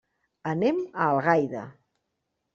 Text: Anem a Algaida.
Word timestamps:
Anem 0.51 0.79
a 0.87 1.09
Algaida. 1.11 1.63